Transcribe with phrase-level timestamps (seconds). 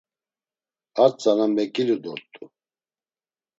[1.03, 2.43] Ar tzana meǩilu dort̆u.